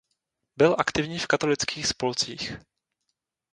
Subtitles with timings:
[0.57, 2.51] Byl aktivní v katolických spolcích.